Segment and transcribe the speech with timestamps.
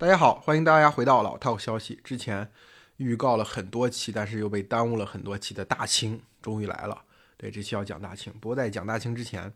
[0.00, 2.00] 大家好，欢迎大家回到老套消息。
[2.02, 2.50] 之前
[2.96, 7.04] 预告了很多期，但是又被耽误了很多期的大清终于来了。
[7.36, 8.32] 对，这期要讲大清。
[8.40, 9.52] 不过在讲大清之前，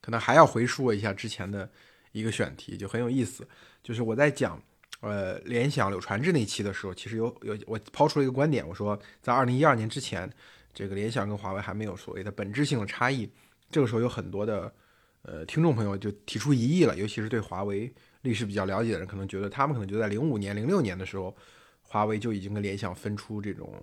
[0.00, 1.70] 可能还要回溯一下之前的
[2.12, 3.46] 一个选题，就很有意思。
[3.82, 4.58] 就是我在讲
[5.00, 10.26] 呃联想柳传志那期的时候，其实有有我抛出了一个观点，我说在二零一二年之前，
[10.72, 13.30] 这个联想跟华为还没有所谓的本质性的差异。
[13.70, 14.72] 这个时候有很多的
[15.20, 17.92] 呃听众朋友就提出疑义了，尤其是对华为。
[18.22, 21.36] 历史比较了解的人可能觉得，他们可能就在零五年、零六年的时候，
[21.82, 23.74] 华为就已经跟联想分出这种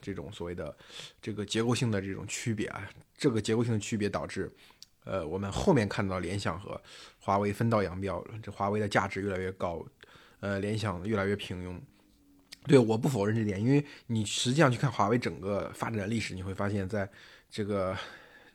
[0.00, 0.76] 这种所谓的
[1.22, 2.88] 这个结构性的这种区别啊。
[3.16, 4.52] 这个结构性的区别导致，
[5.04, 6.80] 呃，我们后面看到联想和
[7.18, 9.84] 华为分道扬镳，这华为的价值越来越高，
[10.40, 11.80] 呃，联想越来越平庸。
[12.66, 17.08] 对，我不否认这点，因为你实际上去看华为整个发展历史，你会发现在
[17.48, 17.96] 这个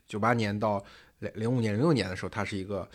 [0.05, 0.83] 九八年到
[1.19, 2.87] 零零五年、零六年的时候，它是一个。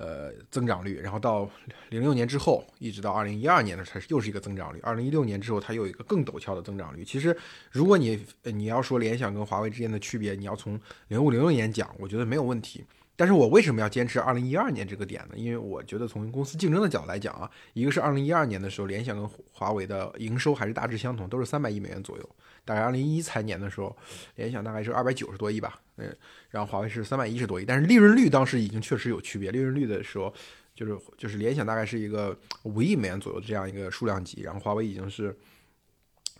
[0.00, 1.46] 呃，增长率，然后到
[1.90, 4.80] 零六年之后，一直到二零一二年的时候，又是一个增长率。
[4.82, 7.04] 二零一六年之后，它又有一个更陡峭的增长率。
[7.04, 7.36] 其实，
[7.70, 12.82] 如果你你要说联想跟华为之间的区别，你要从零五零六年讲，我觉得没有问题。
[13.20, 15.34] 但是我为什么要坚持二零一二年这个点呢？
[15.36, 22.26] 因为我觉得从公司竞争的角度来讲啊，一个是二零一二年的时候，联想跟华为的营收还是大致相同，都是三百亿美元左右。
[22.64, 23.94] 大概二零一财年的时候，
[24.36, 26.16] 联想大概是二百九十多亿吧，嗯，
[26.48, 27.64] 然后华为是三百一十多亿。
[27.66, 30.32] 但是利润率当时已经确实有区别，利润率的时候
[30.74, 35.38] 就是就是联想大概是一个五亿美元左右的这样一个数量级，然后华为已经是。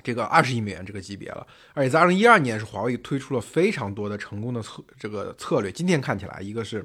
[0.03, 5.71] 这个二十亿美元这个级别了，而且在二零一二年是华为推出了非常多的成功的策这个策略。
[5.71, 6.85] 今天看起来，一个是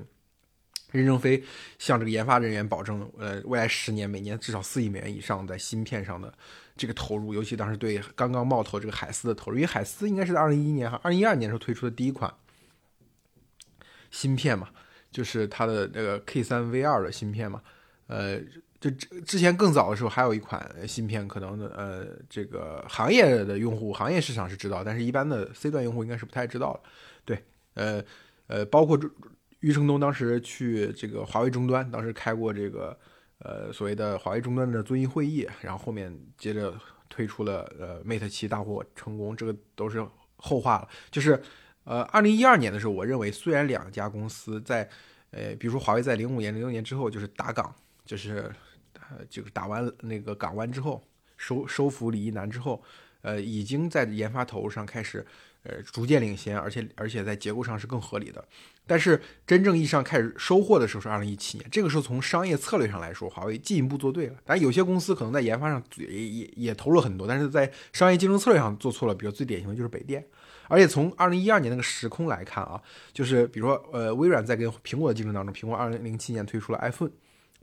[0.92, 1.44] 任正非
[1.80, 6.34] 向这个研发人员保证，呃，未来十年每年至少四亿美元以上在芯片上的
[6.76, 12.34] 这个投入，尤其当时对刚刚冒头这个海思的投入，因为海思应该是在二零一一年哈，二零一二年时候推出的第一款
[14.12, 14.70] 芯片嘛，
[15.12, 17.62] 就是它的那个 K 三 V 二的芯片嘛，
[18.08, 18.40] 呃。
[18.86, 26.82] 就之之前更早的时候，还有一款芯片，可能呃，这个行业的用户、行业市场是知道，但是一般的 C 端用户应该是不太知道的。
[27.26, 28.04] 对，呃
[28.46, 28.96] 呃，包括
[29.62, 32.96] 余承东当时去这个华为终端，当时开过这个
[33.40, 36.72] 呃所谓的华为终端的遵义会议，然后后面接着
[37.10, 40.06] 推出了呃 Mate 七大获成功，这个都是
[40.36, 40.88] 后话了。
[41.10, 41.42] 就是
[41.86, 44.88] 呃，二零一二年的时候，我认为虽然两家公司在
[45.32, 47.74] 呃，比如说华为在零五年、零六年之后就是打岗。
[48.06, 48.54] 就是，
[49.12, 51.04] 呃，就是打完那个港湾之后，
[51.38, 52.84] 收收服李一男之后，
[53.22, 55.26] 呃，已经在研发投入上开始，
[55.64, 58.44] 呃，逐渐领先，而且而且在结构上是更合理的。
[58.88, 64.36] 但是真正意义上开始收获的时候是二零一七年，这个时候从商业策略上来说，华为进一步做对了。
[64.46, 69.16] 但有些公司可能在研发上也也也投入很多，但是在商业竞争策略上做错了。
[69.16, 70.24] 比如最典型的就是北电。
[70.68, 72.82] 而且从二零一二年那个时空来看啊，
[73.14, 77.12] 就是比如说，呃，微软在跟苹果的竞争当中，苹果二零零七年推出了 iPhone。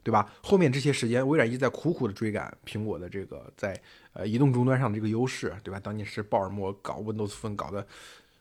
[0.03, 0.29] 对吧？
[0.43, 3.79] 后面这些时间，微软一直在苦苦的追赶苹果的这个在
[4.11, 5.79] 呃移动终端上的这个优势，对吧？
[5.79, 7.87] 当年是鲍尔默搞 Windows Phone 搞得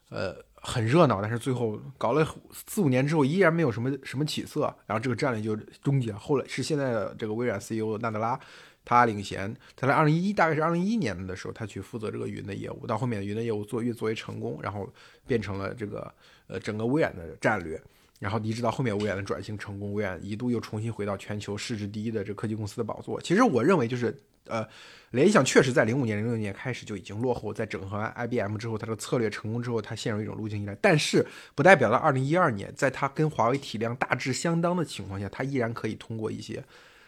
[0.08, 2.26] 呃很热闹，但是最后搞了
[2.66, 6.18] 四五年之后，依然没有什么什么起色，然后这个战略就终结了。
[6.18, 8.38] 后来是现在的这个微软 CEO 纳德拉，
[8.84, 14.92] 他领衔，他在二零一一大概是二零一一年的时候，他去负责这个云的业务，到后面云的业务做越做越成功，然后
[15.26, 16.12] 变成了这个
[16.48, 17.80] 呃整个微软的战略。
[18.22, 23.20] 然后一直到后面微软的转型成功，微软一度又重新回到全球市值第一的这科技公司的宝座。
[23.20, 24.64] 其实我认为就是，呃，
[25.10, 30.72] 联想确实在零五年、零六年开始就已经落后，在整合完 IBM 之后，它的策略成功之后，它陷入一种路径依赖。
[30.76, 36.62] 但是不代表到二零一二年，在它跟华为体量大致相当的情况下，它依然可以通过一些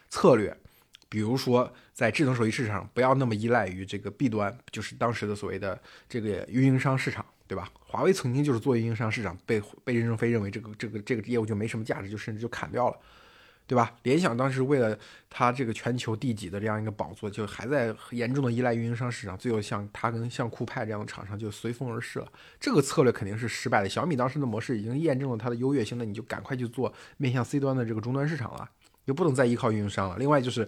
[0.09, 0.53] 策略，
[1.07, 7.25] 比如说在智能手机市场不要那么依赖于这个 B 端，就是当时的所谓的这个运营商市场。
[7.47, 7.69] 对吧？
[7.79, 12.97] 华为曾经就是做运营商市场，被被任正非认为这个这个这个业务就没什么价值，就甚至就砍掉了，
[13.67, 13.95] 对吧？
[14.03, 14.97] 联想当时为了
[15.29, 22.27] 它这个全球第几的这样一个宝座，就还在严重的依赖运营商市场，最后像它跟像酷派这样的厂商就随风而逝了。
[22.59, 23.87] 这个策略肯定是失败的。
[23.87, 28.69] 小米当时的模式已经验证了它的优越性，那你就赶快去做面向 C 端的这个终端市场了，
[29.05, 30.17] 就不能再依靠运营商了。
[30.17, 30.67] 另外就是，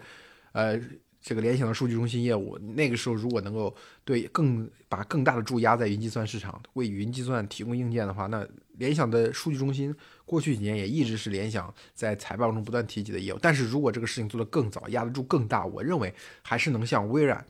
[0.52, 0.80] 呃。
[1.28, 3.76] 这个联想的数据中心业务，那个时候如果能够
[4.06, 8.48] 对更把更大的注压在云计算市场，为云计算提供硬件的话，那
[8.78, 9.94] 联想的数据中心
[10.26, 13.40] 过去几年也一直是联想在财报中不断提及的业务。
[13.42, 17.46] 但是如果这个事情做得更早，压得住更大，我认为还是能像微软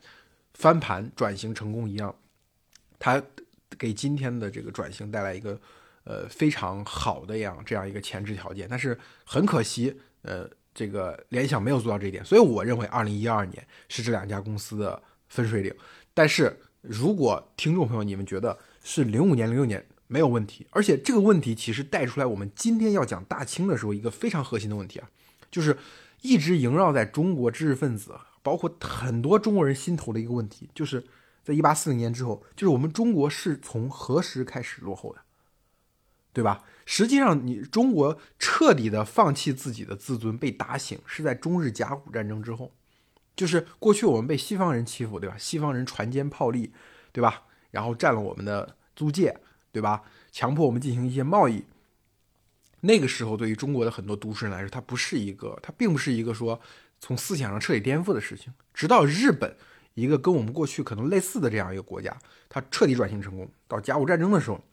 [0.55, 2.15] 翻盘转型成功一样，
[2.97, 3.21] 它
[3.77, 5.61] 给今天的这个转型带来一个
[6.03, 8.65] 呃非常好的样这样一个前置条件。
[8.67, 10.49] 但是很可惜，呃。
[10.77, 15.73] 这个联想没有做到这一点，所以我认为二零一二年是这两家公司的分水岭。
[16.13, 25.09] 但是如果听众朋友你们觉得是零五年、零六年没有问题，而且这个问题其实带出来我们今天要讲大清的时候一个非常核心的问题啊，
[25.49, 25.75] 就是
[26.21, 31.03] 一直萦绕在中国知识分子包括很多中国人心头的一个问题，就是
[31.43, 35.21] 在一八四零年之后，就是我们中国是从何时开始落后的，
[36.37, 36.63] 对吧？
[36.85, 42.71] 实际上，你中国彻底的放弃自己的自尊，被打醒，是在中日甲午战争之后。
[43.35, 45.35] 就是过去我们被西方人欺负，对吧？
[45.35, 46.71] 西方人船坚炮利，
[47.11, 47.41] 对吧？
[47.71, 49.35] 然后占了我们的租界，
[49.71, 50.03] 对吧？
[50.31, 51.63] 强迫我们进行一些贸易。
[52.81, 56.61] 那个时候，对于中国的很多都市人来说，它不是一个，它并不是一个说
[56.99, 58.53] 从思想上彻底颠覆的事情。
[58.75, 59.55] 直到日本，
[59.95, 62.15] 一个跟我们过去可能类似的这样一个国家，
[62.47, 64.63] 它彻底转型成功，到甲午战争的时候，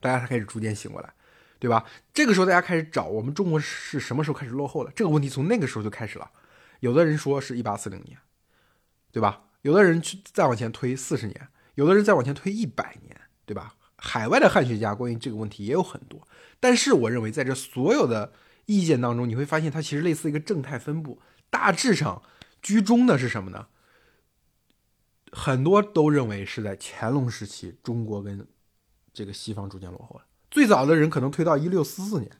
[0.00, 1.12] 大家才开始逐渐醒过来，
[1.58, 1.84] 对吧？
[2.12, 4.90] 这个时候，大家开始找我们中国是什么时候开始落后的？
[4.92, 6.30] 这个问题从那个时候就开始了。
[6.80, 8.18] 有的人说是一八四零年，
[9.12, 9.44] 对吧？
[9.62, 13.74] 有的人去再往前推四十年，有的人再往前推一百年，对吧？
[13.96, 16.26] 海外的汉学家关于这个问题也有很多，
[16.58, 18.32] 但是我认为在这所有的
[18.64, 21.20] 意见当中，你会发现它其实类似一个正态分布，
[21.50, 22.22] 大致上
[22.62, 23.66] 居中的是什么呢？
[25.32, 28.48] 很多都认为是在乾隆时期，中国跟
[29.20, 30.24] 这个西方逐渐落后了。
[30.50, 32.30] 最早的人可能推到一六四四年，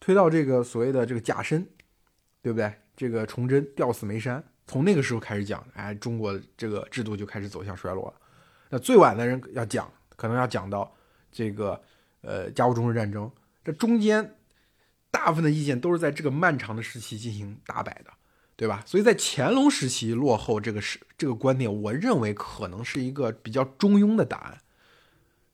[0.00, 1.68] 推到这个所谓的这个甲申，
[2.40, 2.72] 对不对？
[2.96, 8.14] 这个崇祯吊死梅山，从那个时候开始讲，哎，中国这个制度就开始走向衰落了。
[8.70, 10.90] 那最晚的人要讲，可能要讲到
[11.30, 11.78] 这个
[12.22, 13.30] 呃甲午中日战争，
[13.62, 14.36] 这中间
[15.10, 18.10] 大部分的意见都是在这个漫长的时期进行打摆的，
[18.56, 18.82] 对吧？
[18.86, 24.58] 所以在乾隆时期落后这个是这个观点，我认为可能是一个比较中庸的答案。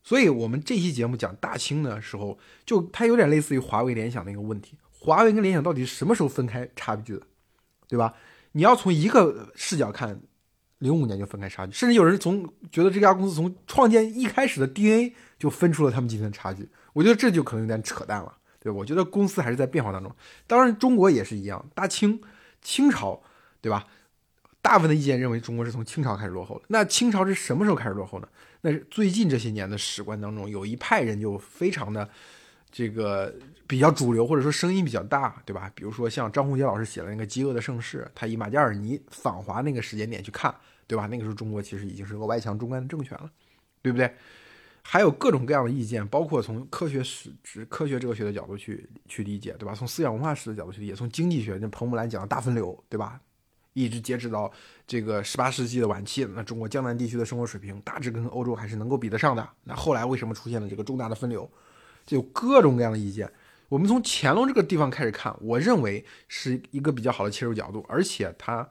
[0.07, 7.23] 所以我们这期节目讲大清的时候，就它有点类似于华为联想的一个问题：华为跟联想到底是什么时候分开差距的？
[7.89, 8.15] 对吧？
[8.53, 10.21] 你要从一个视角看，
[10.79, 16.69] 零五年就分开差距，甚至有人从觉得这家公司从创建一开始的 DNA 就分出了他们今天的差距。
[16.93, 18.71] 我觉得这就可能有点扯淡了，对？
[18.71, 20.15] 我觉得公司还是在变化当中。
[20.47, 22.21] 当然，中国也是一样，大清
[22.63, 23.21] 清朝，
[23.61, 23.89] 对吧？
[24.63, 26.65] 大部分的意见认为中国是从清朝开始落后的。
[26.69, 28.29] 那清朝是什么时候开始落后呢？
[28.67, 32.09] 那是最近这些年的史观当中，有一派人就非常的。
[32.73, 33.35] 这个
[33.67, 35.71] 比较主流，或者说声音比较大，对吧？
[35.75, 40.55] 比如说像张宏杰老师写的那个《饥饿的盛世》，他以马加尔尼访华那个时间点去看，
[40.87, 41.07] 对吧？
[41.07, 43.31] 那个时候中国其实已经是个外强中干的政权了，
[43.81, 44.13] 对不对？
[44.83, 47.33] 还有各种各样的意见，包括从科学史、
[47.71, 49.75] 科学哲学的角度去去理解，对吧？
[49.75, 53.19] 从思想文化史的角度去理解，从经济学，那彭木兰讲的大分流，对吧？
[53.85, 54.51] 一直截止到
[54.87, 59.47] 这个十八世纪的晚期，那中国江南地区的生活水平大致跟欧洲还是能够比得上的。
[59.65, 61.49] 那后来为什么出现了这个重大的分流？
[62.07, 63.31] 就有各种各样的意见。
[63.69, 68.67] 我们从乾隆这个地方开始看，我认为是一个比较好的切入角度，而且它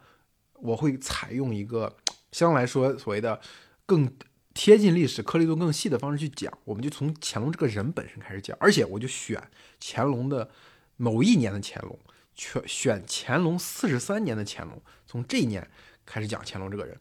[0.54, 1.96] 我会采用一个
[2.32, 3.40] 相对来说所谓的
[3.86, 4.10] 更
[4.54, 6.52] 贴近历史、颗粒度更细的方式去讲。
[6.64, 9.40] 我们就从乾隆这个人本身开始讲，而且我就选
[9.82, 10.50] 乾隆的
[10.96, 12.00] 某一年的乾隆，
[12.36, 15.68] 选选乾隆四十三年的乾隆，从这一年
[16.06, 16.98] 开始讲乾隆这个人。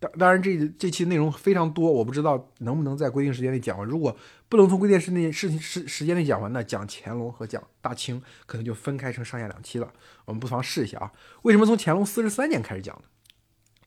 [0.00, 3.86] 当当然，这这期内容非常多，我不知道能不能在规定时间内讲完。
[3.86, 4.14] 如果
[4.48, 9.92] 不能从规定时内事情时时间内讲完，那讲乾隆和讲大清可能就分开成上下两期了。
[10.26, 11.12] 我们不妨试一下啊。
[11.42, 13.02] 为什么从乾隆四十三年开始讲呢？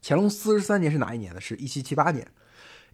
[0.02, 1.42] 乾隆四十三年是哪一年呢？
[1.42, 2.28] 是一七七八年。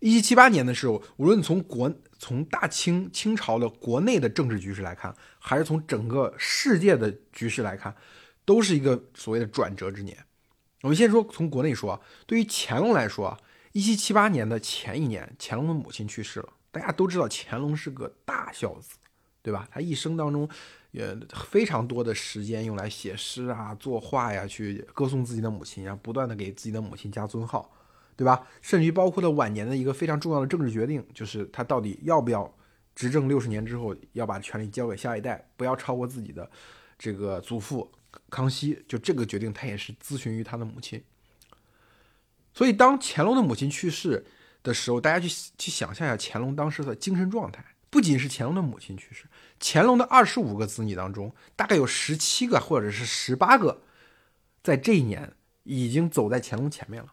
[0.03, 1.89] 一七七八年的时候，无论从国
[2.19, 7.95] 从大清清朝的国内的政治局势来看，还是从整个世界的局势来看，
[8.43, 10.17] 都是一个所谓的转折之年。
[10.81, 13.37] 我们先说从国内说，对于乾隆来说，
[13.71, 16.49] 一七七八年的前一年，乾隆的母亲去世了。
[16.69, 18.97] 大家都知道乾隆是个大孝子，
[19.41, 19.65] 对吧？
[19.71, 20.49] 他一生当中
[20.91, 27.71] 也非常多的时间用来写诗啊、作画呀，去歌颂自己的母亲，然后不断的给自己的母亲加尊号，
[28.15, 28.47] 对吧？
[28.61, 32.53] 甚至于包括了晚年的一个非常重要的政治决定，就是他到底要不要
[32.95, 36.49] 执政六十年之后要把权力交给下一代，不要超过自己的
[36.97, 37.91] 这个祖父。
[38.29, 41.03] 康熙就这个决定，他也是咨询于他的母亲。
[42.53, 44.23] 所以，当乾隆的母亲去世
[44.61, 45.27] 的时候，大家去
[45.57, 47.65] 去想象一下乾隆当时的精神状态。
[47.89, 49.25] 不仅是乾隆的母亲去世，
[49.59, 53.81] 乾隆的二十五个子女当中，大概有十七个或者是十八个，
[54.61, 57.11] 在这一年已经走在乾隆前面了。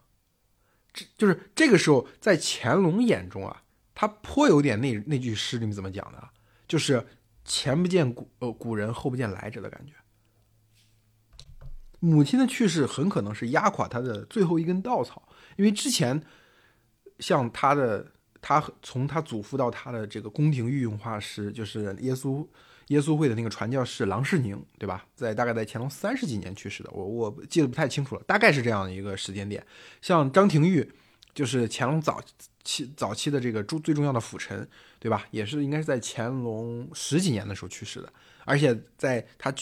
[0.93, 3.63] 这就是这个时候，在乾隆眼中啊，
[3.95, 6.29] 他颇有点那那句诗里面怎么讲的，
[6.67, 7.05] 就是
[7.45, 9.93] 前不见古呃古人，后不见来者的感觉。
[11.99, 16.19] 母亲的去世很可能是压垮他的最后一根稻草，因为之前
[17.19, 22.45] 像他的他从他祖父到他的这个宫廷御用画师，就是耶稣
[22.91, 25.05] 耶稣会的那个传教士郎世宁，对吧？
[25.15, 29.65] 在大概在乾隆三十几年去世的，我我记得不太清楚了，大概是这样的一个时间点。
[30.01, 30.89] 像张廷玉，
[31.33, 32.21] 就是乾隆早
[32.63, 34.67] 期早期的这个重最重要的辅臣，
[34.99, 35.25] 对吧？
[35.31, 38.11] 也是应该是在乾隆十几年的时候去世的，
[38.45, 39.53] 而且在他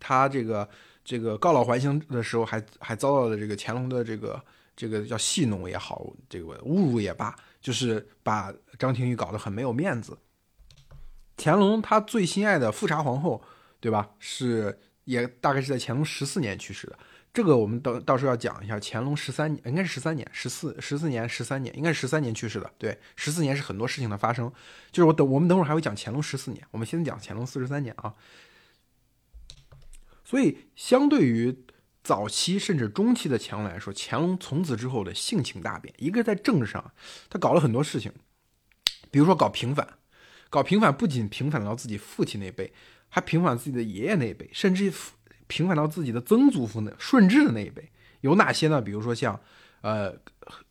[0.00, 0.68] 他这个。
[1.08, 4.42] 这个告老还乡的时候还还遭到了这个乾隆的这个
[4.74, 10.18] 这个叫戏弄也好，这个侮辱也罢，就是把张廷玉搞得很没有面子。
[11.36, 13.42] 乾隆他最心爱的富察皇后，
[13.80, 14.10] 对吧？
[14.18, 16.98] 是也大概是在乾隆十四年去世的。
[17.32, 22.70] 这个我们到到时候要讲一下，乾隆十三年应该是十三年，十四十四年十三年，应该是十三年去世的。
[22.78, 24.50] 对，十四年是很多事情的发生。
[24.90, 28.14] 就是我等我们等会儿还会讲乾隆十四年，我们先讲乾隆四十三年啊。
[30.24, 31.64] 所以，相对于
[32.02, 35.94] 早期甚至中期的乾隆来说，乾隆从此之后的性情大变。
[35.98, 36.92] 一个在政治上，
[37.28, 38.10] 他搞了很多事情，
[39.10, 39.86] 比如说搞平反，
[40.50, 42.72] 搞平反不仅平反到自己父亲那辈，
[43.08, 44.92] 还平反自己的爷爷那辈，甚至。
[45.48, 47.88] 平反到自己的曾祖父那顺治的那一辈
[48.20, 48.82] 有哪些呢？
[48.82, 49.40] 比如说像，
[49.80, 50.12] 呃，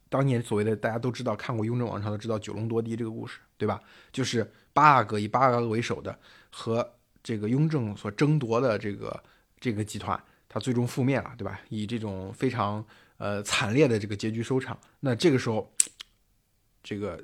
[0.10, 3.80] 当年所谓的大家都知道看过《雍正王朝》都知道九龙夺嫡这个故事，对吧？
[4.12, 6.20] 就是八阿哥以八阿哥为首的
[6.52, 6.86] 和
[7.24, 9.24] 这个雍正所争夺的这个
[9.62, 11.58] 这个集团，他最终覆灭了，对吧？
[11.70, 14.78] 以这种非常呃惨烈的这个结局收场。
[15.00, 15.74] 那这个时候，
[16.84, 17.24] 这个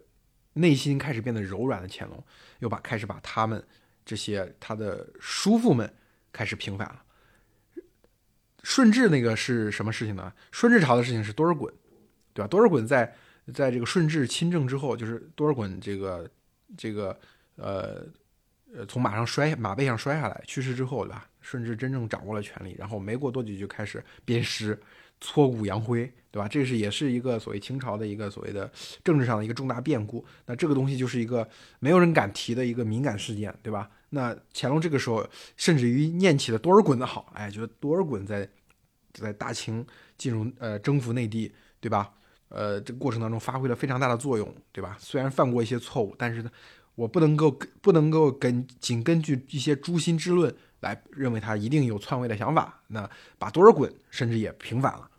[0.53, 2.24] 内心开始变得柔软的乾隆，
[2.60, 3.63] 又把开始把他们
[4.05, 5.91] 这些他的叔父们
[6.34, 7.03] 开始平反了。
[8.63, 10.31] 顺治那个是什么事情呢？
[10.51, 11.72] 顺治朝的事情是多尔衮，
[12.34, 12.48] 对吧？
[12.48, 13.12] 多尔衮在
[13.53, 16.29] 在这个顺治亲政之后，就是多尔衮这个
[16.77, 17.20] 这个
[17.55, 18.05] 呃
[18.74, 21.27] 呃从马上摔马背上摔下来去世之后，对吧？
[21.41, 24.79] 顺治真正掌握了权力，然后没过多久就开始鞭尸、
[25.22, 26.48] 挫骨扬灰，对吧？
[26.48, 28.70] 这是也是一个所谓清朝的一个所谓的
[29.04, 30.25] 政治上的一个重大变故。
[30.48, 31.48] 那这个东西就是一个
[31.80, 33.90] 没有人敢提的一个敏感事件，对吧？
[34.10, 35.25] 那乾隆这个时候
[35.56, 38.50] 甚至于念起了多尔衮的好，哎，觉得多尔衮在
[39.13, 39.86] 在大清
[40.18, 42.12] 进入呃征服内地，对吧？
[42.50, 44.98] 呃，这个过程当中发挥了非常大的作用，对吧？
[45.00, 46.51] 虽然犯过一些错误，但是呢，
[46.96, 52.82] 我不能够不能够根仅根据一些诛心之论来认为他一定有篡位的想法。
[52.88, 55.10] 那把多尔衮甚至也平反了。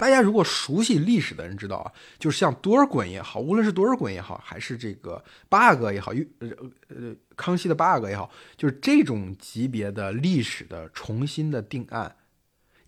[0.00, 6.48] 大家如果熟悉历史的人知道啊，就是像多尔衮也好，无论是多尔衮也好，还是这个八阿哥也好，呃
[6.88, 12.16] 呃康熙的八阿哥也好，就是这种级别的历史的重新的定案，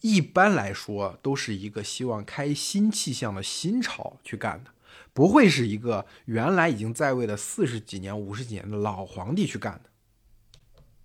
[0.01, 4.71] 一般来说都是一个希望开新气象的新朝去干的，
[5.13, 9.92] 不会是一个原来已经在位的四十几年、五十几年的老皇帝去干的。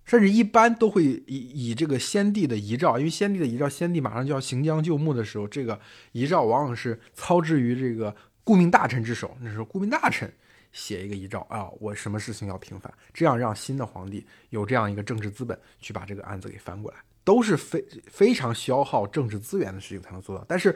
[0.08, 5.78] 甚至一般都会以以这个先帝的遗诏，因为先帝的遗诏，先帝马上就要行将就木的时候，这个
[6.12, 9.36] 遗诏往往是操之于这个顾命大臣之手。
[9.42, 10.32] 那时候顾命大臣
[10.72, 20.42] 写一个遗诏啊，我什么事情要平反，这样让新的皇帝有这样一个政治资本去把这个案子给翻过来，都是非非常消耗政治资源的事情才能做到。
[20.48, 20.74] 但是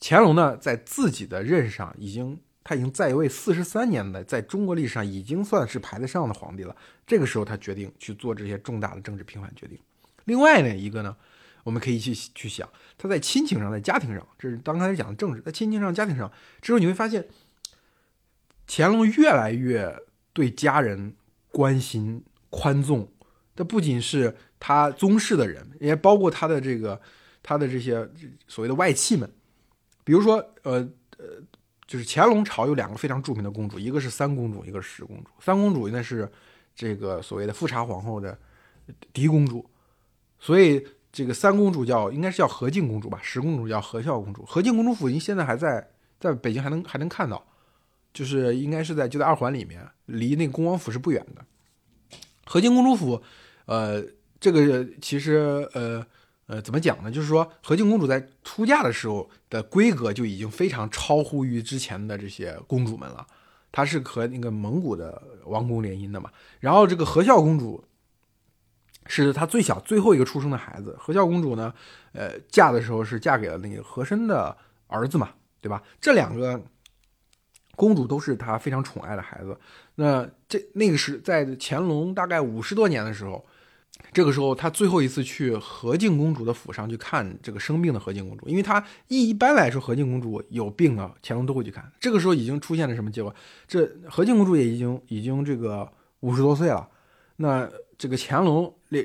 [0.00, 2.38] 乾隆呢，在自己的任上已经。
[2.68, 6.76] 他已经在位四十三年的，在中国历史上已经算是排得上的皇帝了。
[7.06, 9.78] 这个时候，他决定去做这些重大的政治平反决定。
[10.26, 11.16] 另外呢，一个呢，
[11.64, 17.26] 我们可以去去想，他在亲情上，在家庭上，这是刚开始讲的政治，在亲情上、家庭上，之后你会发现，
[18.66, 19.98] 乾隆越来越
[20.34, 21.14] 对家人
[21.50, 23.10] 关心宽纵。
[23.56, 27.00] 这不仅是他宗室的人，也包括他的这个
[27.42, 28.06] 他的这些
[28.46, 29.32] 所谓的外戚们，
[30.04, 30.34] 比如说，
[30.64, 31.42] 呃呃。
[31.88, 35.30] 就是乾隆朝有两个非常著名的公主，一个是三公主，一个是十公主。
[35.40, 36.30] 三公主那是
[36.74, 38.38] 这个所谓的富察皇后的
[39.10, 39.64] 嫡公主，
[40.38, 44.44] 所以这个三公主叫应该是叫和敬公主吧，十公主叫和孝公主。
[44.44, 45.88] 和敬公主府您现在还在
[46.20, 47.42] 在北京还能还能看到，
[48.12, 51.42] 就是应该是在就在二环里面，离那个恭王府是不远的。
[52.44, 53.22] 和敬公主府，
[53.64, 54.04] 呃，
[54.38, 56.06] 这个其实呃。
[56.48, 57.10] 呃，怎么讲呢？
[57.10, 63.26] 就是说，和敬公主在出嫁的时候的规格就已经非常超乎于之前的这些公主们了。
[63.70, 66.30] 她是和那个蒙古的王公联姻的嘛。
[66.58, 67.84] 然后这个和孝公主
[69.06, 70.96] 是她最小最后一个出生的孩子。
[70.98, 71.74] 和孝公主呢，
[72.12, 75.28] 呃，嫁的时候是嫁给了那个和珅的儿子嘛，
[75.60, 75.82] 对吧？
[76.00, 76.58] 这两个
[77.76, 79.54] 公主都是她非常宠爱的孩子。
[79.96, 83.44] 那这那个是在乾隆大概五十多年的时候。
[84.12, 91.90] 这个时候，他最后一次去和敬公主的府上去看这个生病的和敬公主，因为他一般来说，和敬公主有病啊，乾隆都会去看。
[92.00, 93.34] 这个时候已经出现了什么结果？
[93.66, 95.90] 这和敬公主也已经已经这个
[96.20, 96.88] 五十多岁了，
[97.36, 97.68] 那。
[98.00, 98.98] 这个乾隆那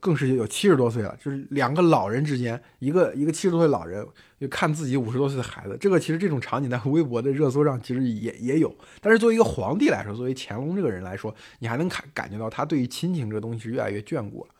[0.00, 4.06] 更是有七十多岁了，就是两个老人之间，一个一个七十多岁老人
[4.38, 8.74] 就看自己五十多岁的孩子，这个其实这种场景在微博的热搜上其实也也有。
[9.00, 14.54] 但是作为一个皇帝来说，作为乾隆这个人来说，你还能感感觉到他对于亲情这个东西是越来越眷顾了。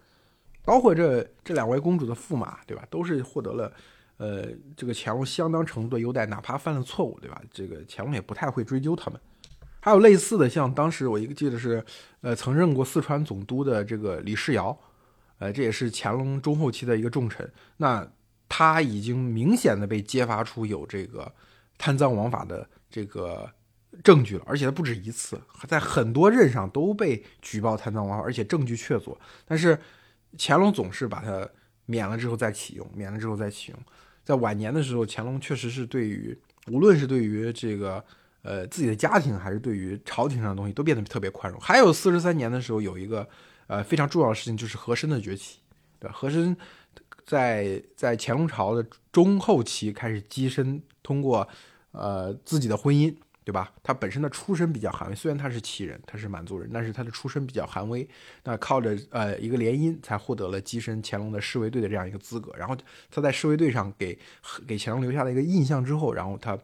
[0.65, 2.83] 包括这这两位公主的驸马，对吧？
[2.91, 3.73] 都是获得了
[4.19, 4.47] 呃
[4.77, 7.41] 这个乾隆相当程度的优待，哪怕犯了错误，对吧？
[7.51, 9.21] 这个乾隆也不太会追究他们。
[9.81, 11.85] 还有类似的，像当时我一个记得是，
[12.21, 14.79] 呃，曾任过四川总督的这个李世尧，
[15.39, 17.51] 呃，这也是乾隆中后期的一个重臣。
[17.79, 18.07] 那
[18.49, 21.33] 他已经明显的被揭发出有这个
[21.79, 23.51] 贪赃枉法的这个
[24.05, 29.17] 证据了，而且他不止一次，在很多任上都被举报贪赃枉法，而且证据确凿。
[29.47, 29.79] 但是
[30.39, 31.49] 乾隆总是把他
[31.87, 33.81] 免了之后再启用，免了之后再启用。
[34.23, 38.05] 在晚年的时候，乾隆确实是对于无论是对于这个
[38.43, 41.61] 呃自己的家庭，还是对于朝廷上的东西，都变得特别宽容。
[41.61, 43.29] 还有四十三年的时候，有一个。
[43.73, 45.61] 呃，非常重要的事情就是和珅的崛起，
[46.01, 46.11] 对？
[46.11, 46.57] 和珅
[47.25, 51.49] 在在乾隆朝的中后期开始跻身，通过
[51.93, 53.73] 呃自己的婚姻，对吧？
[53.81, 58.09] 他本身的出身比较寒微，虽然他是旗人，他是满族人，但是他的出身比较寒微。
[58.43, 62.53] 那靠着呃一个联姻，才获得了跻身乾隆的侍卫队的这样一个资格。
[62.57, 62.77] 然后
[63.09, 64.19] 他在侍卫队上给
[64.67, 66.59] 给乾隆留下了一个印象之后，然后他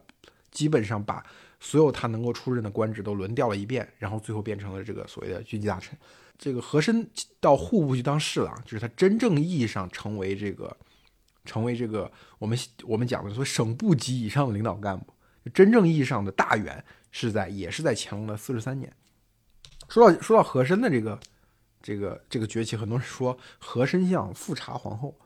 [0.51, 1.25] 基本上把
[1.59, 5.97] 所有他能够出任的官职都轮调了一遍，然后最后变成了这个所谓的军机大臣。
[6.37, 7.09] 这个和珅
[7.39, 10.77] 到户部去当侍郎，就是他真正意义上成为这个，
[11.45, 15.11] 成为这个我们我们讲的说省部级以上的领导干部，
[15.51, 18.93] 真正意义上的大员是在也是在乾隆的四十三年。
[19.89, 21.19] 说到说到和珅的这个
[21.81, 25.17] 这个这个崛起，很多人说和珅像富察皇后，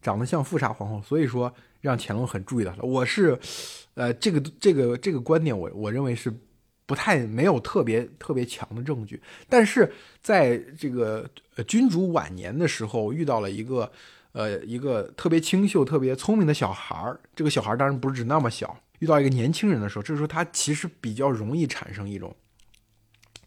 [0.00, 1.52] 长得像富察皇后，所以说
[1.84, 2.82] 让乾隆很注意到了。
[2.82, 3.38] 我是，
[3.94, 6.32] 呃，这个这个这个观点，我我认为是。
[6.86, 11.26] 不太没有特别特别强的证据，但是在这个
[11.66, 13.90] 君主晚年的时候，遇到了一个
[14.32, 17.18] 呃一个特别清秀、特别聪明的小孩儿。
[17.34, 22.36] 这个小孩儿当然不是指那么小，遇到一个年轻人的时候，这时候他其实比较容易产生一种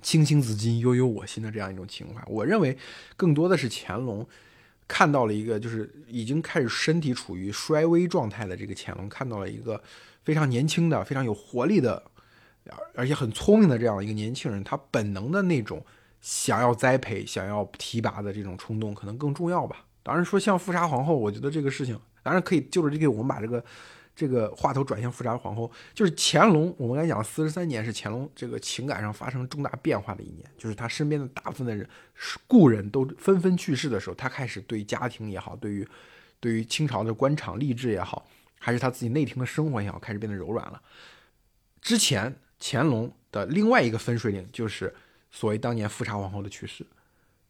[0.02, 2.24] 青青子衿，悠悠我心的这样一种情怀。
[2.26, 2.76] 我认为
[3.16, 4.28] 更多的是乾隆
[4.88, 9.82] 看到了一个就是已经开始身体处于衰微状态的这个乾隆，看到了一个
[10.24, 12.04] 非常年轻的、非常有活力的。
[12.96, 15.82] 而且很聪明的这样一个年轻人，他本能的那种
[16.20, 19.86] 想要栽培、想要提拔的这种冲动，可能更重要吧。
[20.04, 23.64] 当然说像富察皇后，我觉得这个事情当然可以就是这个，我们把这个
[24.18, 25.72] 这个话头转向富察皇后。
[25.94, 31.88] 就是乾隆，我们刚才讲四十三年是乾隆这个情感上发生重大变化的一年，就是他身边的大部分的人
[32.48, 35.88] 故人都纷纷去世的时候，他开始对家庭也好，对于
[36.40, 38.28] 对于清朝的官场吏治也好，
[38.60, 40.82] 还是他自己内廷的生活也好，开始变得柔软了。
[41.80, 42.36] 之前。
[42.60, 44.92] 乾隆的另外一个分水岭就是
[45.30, 46.84] 所谓当年富察皇后的去世。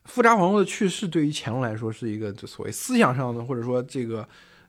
[0.03, 4.27] 富察皇后的去世对于乾隆来说是一个所谓思想上的或者说这个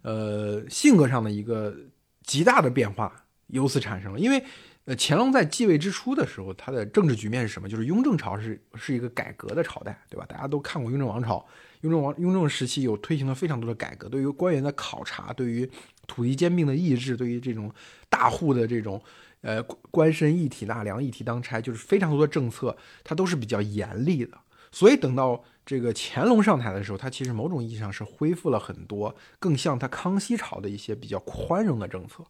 [0.08, 1.76] 呃性格上的一个
[2.22, 3.12] 极大的变化
[3.48, 4.18] 由此产生了。
[4.18, 4.42] 因为
[4.86, 7.68] 呃乾隆在继位之初的时候，他的政治局面是什么？
[7.68, 10.24] 就是雍正朝是是一个改革的朝代，对吧？
[10.26, 11.44] 大家都看过雍正王朝，
[11.82, 15.70] 雍正王雍正时期有推行了非常多的改革，对于官员的考察，对于
[16.06, 17.70] 土地兼并的抑制，对于这种
[18.08, 19.00] 大户的这种。
[19.40, 24.36] 呃，官绅一体纳粮，一体当差，就是非常多的政策，它都是比较严厉的。
[24.72, 32.24] 所以等到这个乾隆上台的时候，他其实某种意义上是恢复了很多更像他康熙朝的一些比较宽容的政策。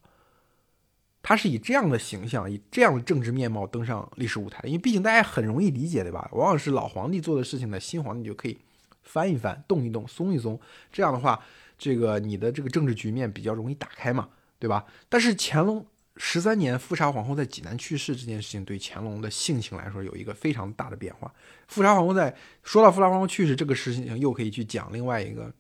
[1.22, 4.60] 他是以这样的形象，以这样的政治面貌登上历史舞台。
[4.64, 6.28] 因为毕竟大家很容易理解，对吧？
[6.32, 8.58] 往往是老皇帝做的事情呢，新皇帝就可以
[9.04, 10.58] 翻一翻、动一动、松一松。
[10.90, 11.40] 这样的话，
[11.78, 14.84] 这个你的这个政治局面比较容易打开嘛，对吧？
[15.08, 15.86] 但是乾隆。
[16.20, 21.32] 十三年，富察皇后在济南去世这件事情，对乾隆的性情来说有一个非常大的变化。
[21.68, 25.52] 富察皇后在说到富察皇后去世这个事情，又可以去讲另外一个，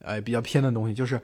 [0.00, 1.18] 呃，比较偏的东西，就是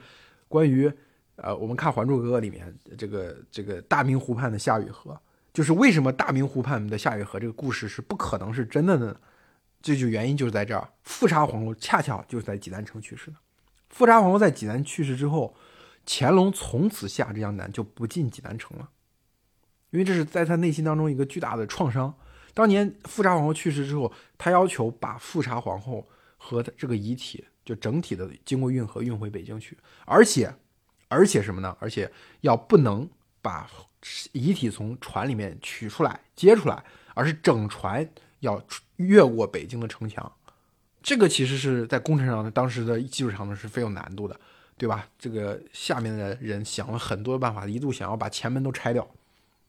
[0.48, 0.90] 关于
[1.36, 5.20] 呃，我们看《还珠格格》里面这个这个大明湖畔的夏雨荷，
[5.52, 9.14] 就是为什么大明湖畔的夏雨荷这个故事是不可能是真的呢？
[9.82, 13.36] 这就原因就是在这儿，富察皇后恰巧就是在济南城去世的。
[13.90, 15.54] 富察皇后在济南去世之后。
[16.06, 18.88] 乾隆从此下浙江南就不进济南城了，
[19.90, 22.14] 因为这是在他内心当中一个巨大的创伤。
[22.52, 30.54] 当年富察皇后去世之后，他要求把富察皇后和这个遗体就整体的经过运河运回北京去，而且，
[31.08, 31.76] 而且什么呢？
[31.80, 32.12] 而且
[32.42, 33.08] 要不能
[33.42, 33.68] 把
[34.32, 38.08] 遗体从船里面取出来接出来，而是整船
[38.40, 38.62] 要
[38.96, 40.30] 越过北京的城墙。
[41.02, 44.38] 这个其实是在工程上，当时的技术上呢是非常有难度的。
[44.76, 45.08] 对吧？
[45.16, 49.08] 这个下面的人想了很多办法，一度想要把前门都拆掉，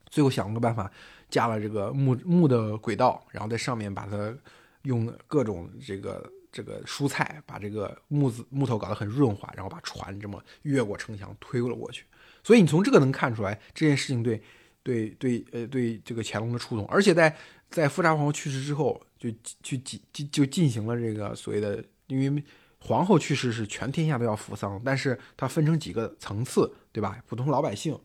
[0.09, 0.91] 最后想了个办法，
[1.29, 4.35] 加了这个木木的轨道，然后在上面把它
[4.81, 12.03] 用各种这个这个蔬菜把这个木子木头搞得很润滑，然后把船这么越过城墙推了过去。
[12.43, 14.41] 所以你从这个能看出来这件事情对
[14.81, 17.35] 对对呃对这个乾隆的触动，而且在
[17.69, 19.29] 在富察皇后去世之后，就
[19.61, 22.43] 去进就就进行了这个所谓的因为。
[22.85, 27.19] 皇后去世是全天下都要服丧，但是它分成几个层次，对吧？
[27.25, 27.97] 普通老百姓，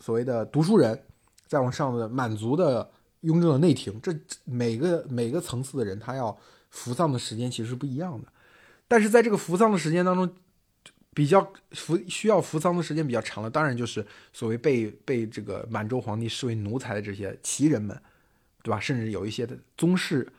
[0.00, 0.98] 所谓的读书人，
[1.46, 6.34] 再往上的满族的雍正的内廷，这每个每个层次的人，他要
[6.70, 8.28] 服丧的时间其实是不一样的。
[8.88, 10.32] 但是在这个服丧的时间当中，
[11.12, 18.00] 比较服需要服丧的时间比较长的，当然就是所谓被被这个满洲皇帝视为奴才的这些旗人们，
[18.62, 18.80] 对吧？
[18.80, 20.32] 甚至有一些的宗室。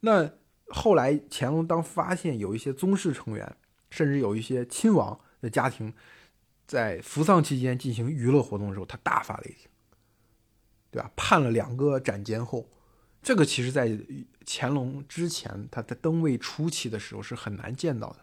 [0.00, 0.30] 那
[0.72, 3.56] 后来乾隆当发现有一些宗室成员，
[3.90, 5.92] 甚至有一些亲王的家庭，
[6.66, 9.68] 在服丧期间进行娱乐活动的时候，他大发雷霆，
[10.90, 11.10] 对吧？
[11.14, 12.66] 判了两个斩监后，
[13.22, 13.98] 这个其实在
[14.46, 18.18] 乾隆之前，他在登位初期的时候是很难见到的。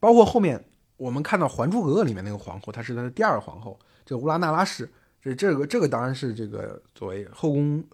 [0.00, 0.64] 包括后面
[0.96, 4.90] 我们看到《还珠格格》里面那个皇后，她是他的第二皇后，这乌拉那拉氏。
[5.20, 7.84] 这这个这个当然是这个作为后宫，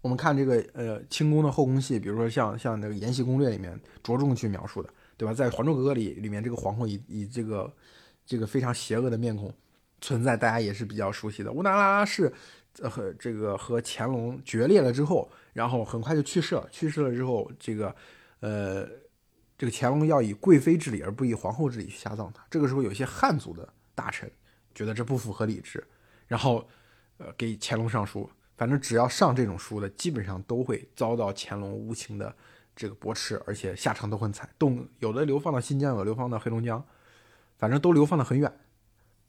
[0.00, 5.34] 我们看这个呃清宫的后宫戏，比如说像像那个《延禧攻略》里面着重去描述的，对吧？
[5.34, 7.72] 在《还珠格格》里里面，这个皇后以以这个
[8.24, 9.52] 这个非常邪恶的面孔
[10.00, 11.52] 存在，大家也是比较熟悉的。
[11.52, 12.32] 乌拉拉氏
[12.82, 16.68] 和这个和乾隆决裂了之后，然后很快就去世了。
[16.70, 17.94] 去世了之后，这个
[18.40, 18.88] 呃。
[19.60, 22.46] 这个乾隆要以贵妃之礼而不以皇后之礼去下葬他。
[22.48, 24.30] 这个时候，有些汉族的大臣
[24.72, 25.84] 觉得这不符合礼制，
[26.28, 26.64] 然后，
[27.16, 28.30] 呃，给乾隆上书。
[28.58, 32.34] 反正只要上这种书的，基本上都会遭到乾隆无情的
[32.76, 34.46] 这个驳斥，而且下场都很惨。
[34.58, 36.84] 动有的流放到新疆，有的流放到黑龙江，
[37.56, 38.52] 反正都流放的很远。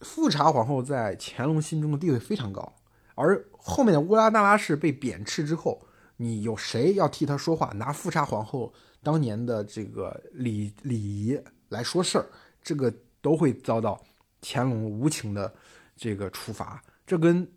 [0.02, 2.76] 富察皇后在乾隆心中的地位非常高，
[3.16, 5.86] 而后面的乌拉那拉氏被贬斥之后，
[6.18, 7.68] 你有谁要替他说话？
[7.76, 8.74] 拿富察皇后。
[9.02, 12.26] 当年的这个礼礼仪来说事儿，
[12.62, 13.98] 这个都会遭到
[14.42, 15.54] 乾隆无情的
[15.96, 16.84] 这个处罚。
[17.08, 17.50] 这跟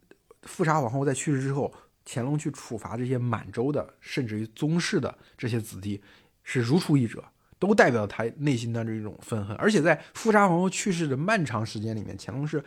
[0.43, 1.73] 富察皇后在去世之后，
[2.05, 6.03] 乾隆去处罚这些满洲的，甚至于宗室的这些子弟，
[6.43, 7.25] 是如出一辙，
[7.59, 9.57] 都代表他内心的这种愤恨。
[9.57, 12.63] 而且在富察皇后去世的漫长时间里面，乾隆是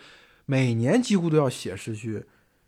[0.45, 2.23] 每年几乎都要写诗去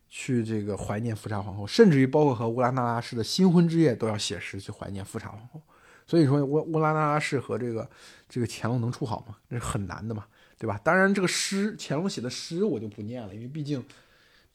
[0.10, 5.62] 去这个怀念富察皇后，甚至于包括和乌拉那拉氏的新婚之夜都要写诗去怀念富察皇后。
[6.06, 7.90] 所以说乌乌拉那拉氏和这个
[8.30, 9.36] 这个乾隆能处好吗？
[9.50, 10.26] 那是很难的嘛，
[10.58, 10.80] 对吧？
[10.84, 13.84] 当然，这个诗乾隆写的诗我就不念了，因为毕竟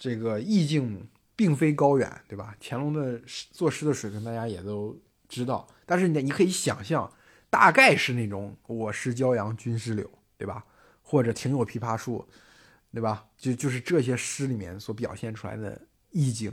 [0.02, 2.56] 这个意境并非高远，对吧？
[2.60, 7.08] 乾隆的作诗的水平大家也都知道，但是你你可以想象，
[7.48, 10.64] 大概是那种“我师骄阳，君师柳”，对吧？
[11.02, 12.26] 或者“庭有枇杷树”，
[12.92, 13.26] 对吧？
[13.38, 16.52] 就就是这些诗里面所表现出来的意境。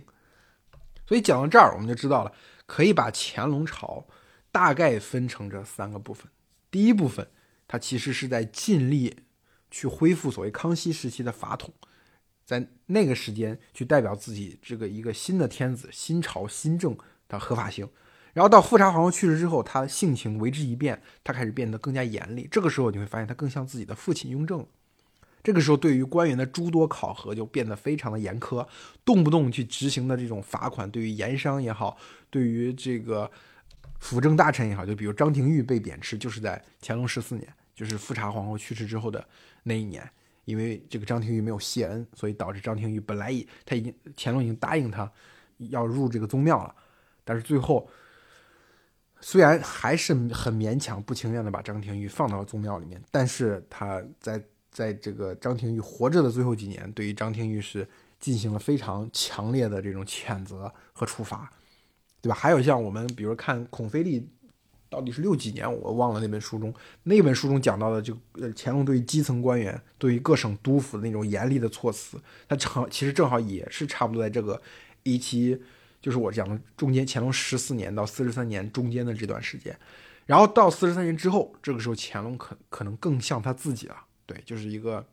[1.08, 2.32] 所以讲到这儿，我们就知道了，
[2.68, 4.06] 可以把乾隆朝。
[4.52, 6.28] 大概分成这三个部分。
[6.70, 7.28] 第一部分，
[7.68, 9.16] 它其实是在尽力
[9.72, 11.74] 去恢复所谓康熙时期的法统，
[12.50, 17.88] 在那个时间去代表自己这个一个新的天子、新朝新政的合法性。
[18.34, 22.48] 然后到富察皇后去世之后，他性情为之一变，他开始变得更加严厉。
[22.50, 24.66] 这个时候你会发现，他更像自己的父亲雍正。
[25.44, 28.68] 这个时候，对于官员的诸多考核就变得非常的严苛，
[29.06, 31.96] 动不动去执行的这种罚款，对于盐商也好，
[32.32, 33.30] 对于这个。
[34.00, 39.28] 辅政大臣也好，就比如张廷玉被贬斥，就是在乾隆十四年，就是富察皇后去世之后的
[39.64, 40.10] 那一年，
[40.50, 45.12] 因为这个张廷玉没有谢恩，所以导致张廷玉本来已他已经乾隆已经答应他
[45.58, 46.76] 要入这个宗庙了，
[47.24, 47.88] 但是最后
[49.22, 57.88] 虽然还是很勉强不情愿的把张廷玉放到了宗庙里面，但是他在在这个张廷玉活着的最后几年，对于张廷玉是
[58.20, 61.52] 进行了非常强烈的这种谴责和处罚。
[62.22, 62.36] 对吧？
[62.36, 64.28] 还有像我们，比如看孔飞力，
[64.89, 65.71] 到底是六几年？
[65.71, 66.73] 我忘了那本书中，
[67.04, 74.62] 那本书中讲到的，就呃乾隆对于基层官员，对于各省督抚的那种严厉的措辞，他正其实正好也是差不多在这个
[75.04, 75.62] 一期，
[76.02, 79.78] 就是我讲的中间，乾隆十四年到四十三年中间的这段时间，
[80.25, 85.06] 然后到四十三年之后，这个时候乾隆可可能更像他自己了，对，就是一个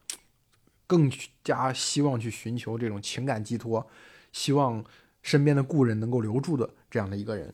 [0.86, 1.12] 更
[1.44, 3.86] 加希望去寻求这种情感寄托，
[4.32, 4.84] 希望。
[5.22, 7.52] 身边的故人能够留住的这样的一个人，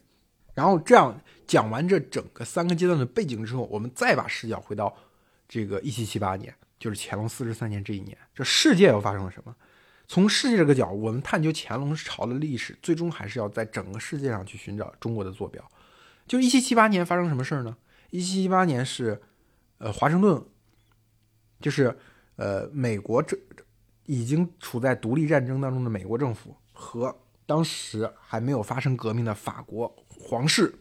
[0.54, 4.94] 然后这样讲完这整个三个阶段的背景之后，我们再把视角回到
[5.48, 9.56] 这个一七七八年，就是乾隆四十三年这一年，这世界又发生了什么？
[10.06, 15.64] 从世界这个角，我们探究乾隆朝的历史，最终还是要在整个世界上去寻找中国的坐标。
[16.26, 17.76] 就一七七八年发生什么事儿呢？
[18.10, 19.22] 一七七八年是，
[19.78, 20.44] 呃，华盛顿，
[21.60, 21.96] 就是
[22.36, 23.38] 呃，美国这
[24.04, 27.18] 已经处在独立战争当中的美国政府和。
[27.44, 30.74] 当时还没有发生革命的法国皇室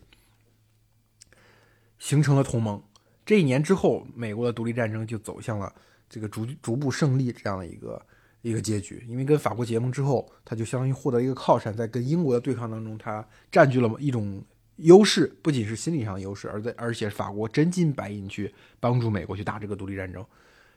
[1.97, 2.81] 形成了同盟。
[3.25, 5.73] 这一年之后，美国的独立战争就走向了
[6.09, 8.05] 这个逐逐步胜利这样的一个
[8.41, 9.03] 一个结局。
[9.07, 14.43] 因为跟法国结盟之后，他就相当于获得一个靠山，在跟英国的对抗当中，他占据了一种
[14.77, 20.23] 优势，不仅是心理上的优势，而在而且法国真金白银去帮助美国去打这个独立战争。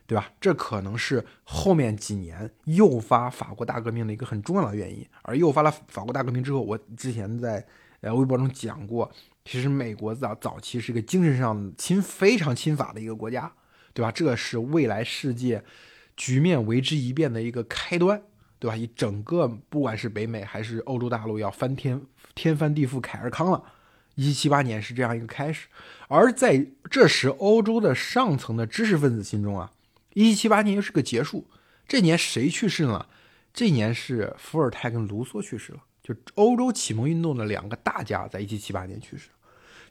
[0.07, 0.31] 对吧？
[0.39, 5.03] 这可能是后面几年诱发法国大革命的一个很重要的原因。
[5.23, 7.65] 而诱发了法国大革命之后，我之前在
[8.05, 9.11] 呃微博中讲过，
[9.43, 13.51] 其实美国早早期是一个精神上亲非常亲法的一个国家，
[13.93, 14.11] 对吧？
[14.11, 15.63] 这是未来世界
[16.15, 18.21] 局面为之一变的一个开端，
[18.59, 18.77] 对吧？
[18.77, 21.99] 以整个不管是北美还是欧洲大陆要翻天
[22.35, 23.63] 天翻地覆凯尔康了。
[24.13, 25.67] 一七七八年是这样一个开始，
[26.07, 29.71] 而在这时，欧洲的上层的知识分子心中啊，
[30.13, 31.47] 一七七八年又是个结束。
[31.87, 33.09] 这年谁去世了？
[33.53, 39.29] 这年是伏尔泰跟卢梭去世了，就欧洲启蒙运动的两个大家在一七七八年去世。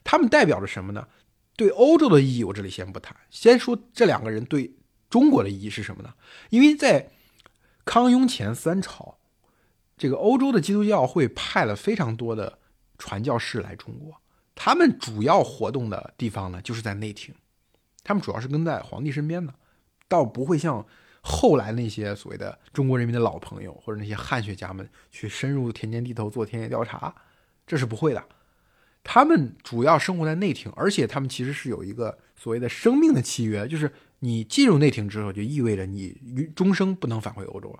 [0.01, 1.05] 他们代表着什么呢？
[1.57, 4.73] 对欧洲的意义，我这里先不谈，先说这两个人对
[5.09, 6.13] 中国的意义是什么呢？
[6.49, 7.11] 因为在
[7.83, 9.17] 康雍乾三朝，
[9.97, 12.59] 这个欧洲的基督教会派了非常多的。
[12.97, 14.15] 传教士来中国，
[14.55, 17.35] 他们主要活动的地方呢，就是在内廷。
[18.05, 19.53] 他们主要是跟在皇帝身边的，
[20.07, 20.87] 倒不会像
[21.27, 27.13] 后来那些所谓的中国人民的老朋友或者那些汉学家们去深入田间地头做田野调查，
[27.65, 28.23] 这是不会的。
[29.03, 36.15] 他们主要生活在内廷，而且他们其实是有一个所谓的生命的契约，就是你进入内廷之后，就意味着你
[36.55, 37.79] 终生不能返回欧洲了。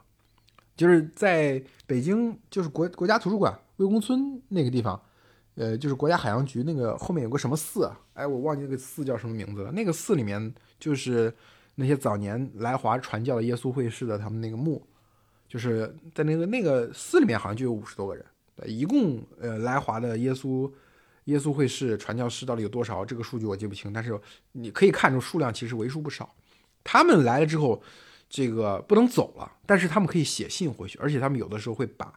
[0.75, 3.55] 就是在北京，就是国国家图书馆。
[3.77, 4.99] 魏公村那个地方，
[5.55, 7.99] 呃，就是国家海洋局那个后面有个什么寺啊？
[8.13, 9.71] 哎，我忘记那个寺叫什么名字了。
[9.71, 11.33] 那个寺里面就是
[11.75, 14.85] 那些早年来华传教的耶稣会士的他们那个墓，
[15.47, 18.25] 就是在那个那个寺里面好像就有五十多个人。
[18.65, 20.71] 一共呃来华的耶稣
[21.25, 23.03] 耶稣会士传教士到底有多少？
[23.05, 24.19] 这个数据我记不清，但是
[24.53, 26.33] 你可以看出数量其实为数不少。
[26.83, 27.81] 他们来了之后，
[28.29, 32.13] 这个不能走了，但是他们可以写信回去，而且他们有的时候会把。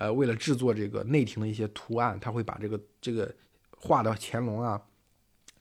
[0.00, 3.34] 呃，为了制作这个内廷的一些图案，他会把这个这个
[3.76, 4.80] 画的乾隆啊，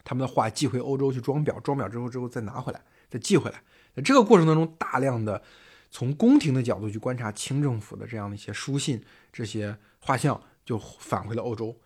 [0.04, 3.62] 他们的画寄回欧洲去装裱，装裱之后之后再拿回来，再寄回来。
[3.96, 5.42] 在这个过程当中，大量的
[5.90, 11.80] 从宫廷的角度去观察清政府的这样的一些书信、这些画像，就返回了欧洲，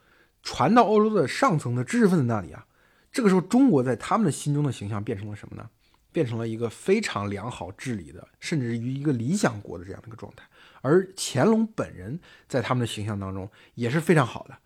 [0.43, 2.65] 传到欧洲的上层的知识分子那里啊。
[3.11, 5.69] 这个时候，中国在他们的心中的形象变成了什么呢？
[6.13, 10.45] 变成了一个非常良好治理的，甚至于一个理想国的这样的一个状态。
[10.81, 14.57] 而乾隆本人在他们的形象当中也是非常好的，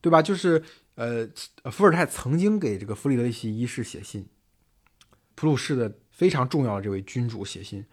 [0.00, 0.20] 对吧？
[0.20, 0.60] 就是
[0.96, 1.28] 呃，
[1.70, 4.26] 伏尔泰曾经给这个弗里德里希一世写信，
[5.34, 7.84] 普鲁士的非常重要的这位君主写信，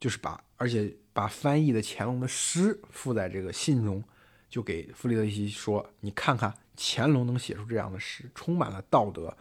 [0.00, 4.02] 就是把而且把翻译的乾隆的诗附在这个信中，
[4.48, 9.36] 就给弗里德里希说：“你看看乾隆能写出这样的诗，充满了道德、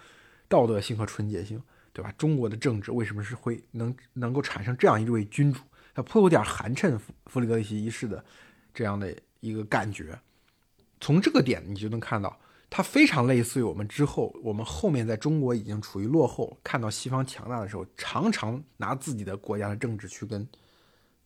[0.48, 2.14] 道德性和纯洁性，对吧？
[2.18, 5.62] 中国的政治为什么是会能能够产生这样一位君主？”
[5.96, 8.24] 他颇有点寒碜弗弗里德里希一世的
[8.74, 10.20] 这样的一个感觉，
[11.00, 12.38] 从这个点你就能看到，
[12.70, 20.48] 它非常类似于我们之后，我们后面在中国已经处于落后，看到西方强大的时候，常常拿自己的国家的政治去跟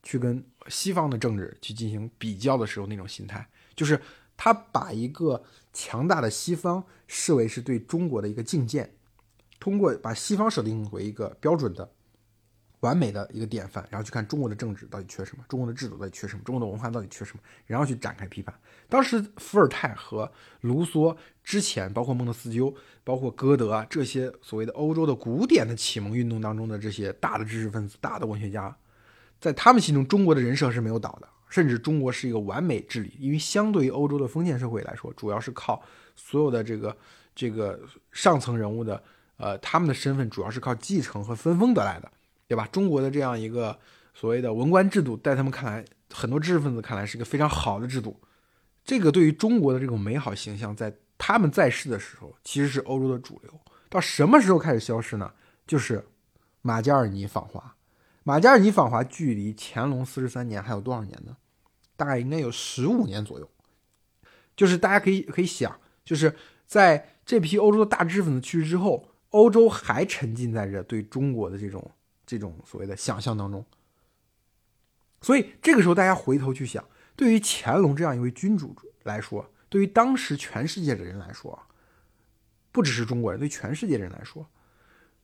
[0.04, 4.00] 去跟西方的政治去进行比较的时候那种心态，就是
[4.38, 8.94] 他把一个强大的西方视为是对中国的一个境界，
[9.60, 11.90] 通过把西方设定为一个标准的。
[12.82, 18.54] 完美的一个典范，然后去看中国的政治到底缺什么，中国的制度到底缺什么，中国的文化到底缺什么，然后去展开批判。
[18.88, 28.76] 当时伏尔泰和卢梭之前，包括孟德斯鸠，包括歌德啊这些所谓的欧洲的古典的启蒙运动当中的这些大的知识分子、大的文学家，
[29.40, 33.14] 在他们心中，中国的人设是没有倒的，甚至中国是一个完美治理。
[33.20, 35.84] 因为相对于欧洲的封建社会来说，主要是靠
[36.16, 36.96] 所有的这个
[37.36, 37.80] 这个
[38.12, 39.04] 上层人物的
[39.38, 42.10] 呃他们的身份，主要是靠继承和分封得来的。
[42.50, 42.68] 对吧？
[42.72, 43.78] 中国的这样一个
[44.16, 48.20] 所谓的文官制度，在他们看来，很多知识分子看来是一个非常好的制度。
[48.84, 53.60] 这个对于中国的这种美好形象，在他们在世的时候，其实是欧洲的主流。
[53.88, 55.32] 到什么时候开始消失呢？
[55.68, 56.04] 就是
[56.64, 57.76] 马加尔尼访华。
[58.24, 61.38] 马加尔尼访华距离乾隆四十三年还有多少年呢？
[61.96, 63.48] 大概应该有十五年左右。
[64.58, 66.36] 就是大家可以可以想，就是
[66.66, 71.92] 在这批欧洲的大知识分子去世之后，欧洲还沉浸在这对中国的这种。
[72.30, 73.66] 这种所谓的想象当中，
[75.20, 81.60] 所以这个时候大家回头去想，对于乾隆这样一位君主来说，对于当时全世界的人来说，
[82.72, 84.48] 不只是中国人，对全世界人来说，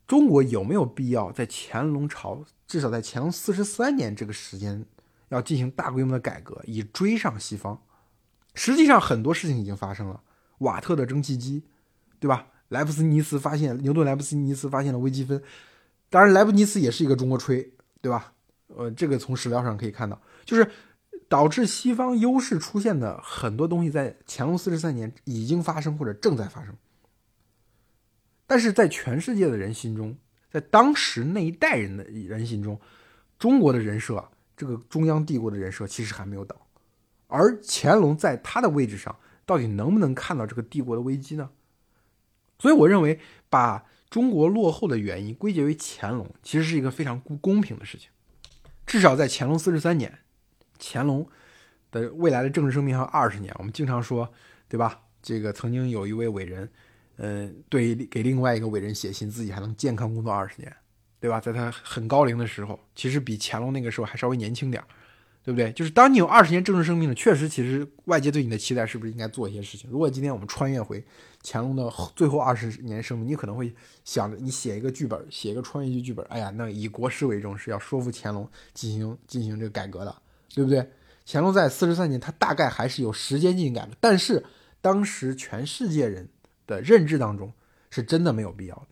[0.07, 4.83] 中国有没有必要在乾隆朝，至少在乾隆四十三年这个时间，
[5.29, 7.83] 要进行大规模的改革，以追上西方？
[8.55, 10.23] 实际上很多事情已经发生了，
[10.57, 11.65] 瓦特的蒸汽机，
[12.19, 12.47] 对吧？
[12.69, 15.43] 莱布斯尼茨发现牛顿，莱布斯尼茨发现了微积分。
[16.15, 18.32] 当然，莱布尼茨也是一个中国吹，对吧？
[18.67, 20.65] 呃，这个从史料上可以看到，就是
[21.28, 26.73] 导致西方优势出现的很多东西，在乾隆四十三年已经发生或者正在发生。
[28.47, 30.15] 但是在全世界的人心中，
[30.49, 32.80] 在当时那一代人的人心中，
[33.38, 34.25] 中国的人设，
[34.56, 36.56] 这个中央帝国的人设其实还没有倒，
[37.28, 39.13] 而乾隆在他的位置上，
[39.45, 41.49] 到底能不能看到这个帝国的危机呢？
[42.58, 43.84] 所以我认为，把
[44.15, 48.10] 中国落后的原因归结为乾隆，其实是一个非常不公平的事情。
[48.86, 50.19] 至少在乾隆四十三年，
[50.80, 51.28] 乾隆
[51.91, 53.54] 的未来的政治生命还有二十年。
[53.60, 54.32] 我们经常说，
[54.69, 55.01] 对吧？
[55.21, 56.71] 这个曾经有一位伟人，
[57.17, 60.73] 嗯，对给另外一个伟人写信，自己还能健康工作二十年，
[61.19, 61.41] 对吧？
[61.41, 64.82] 在他很高龄的时候，其实比乾隆那个时候还稍微年轻点。
[65.45, 65.71] 对不对？
[65.73, 69.88] 就是当你有二十年政治生命了，确实，其实外界对你的期待是不是应该做一些事情？
[69.91, 71.05] 如果今天我们穿越回
[71.43, 73.71] 乾隆的最后二十年生命，你可能会
[74.03, 76.25] 想着，你写一个剧本，写一个穿越剧剧本。
[76.29, 80.15] 哎呀，那以国事为重，是要说服乾隆进行进行这个改革的，
[80.55, 80.89] 对不对？
[81.27, 84.43] 乾隆在四十三年，他大概还是有时间进行改革，但是
[84.81, 86.27] 当时全世界人
[86.65, 87.53] 的认知当中，
[87.91, 88.88] 是真的没有必要的。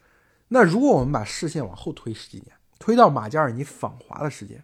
[0.50, 4.64] 那如果我们把视线往后推十几年，推到马加尔尼访华的时间。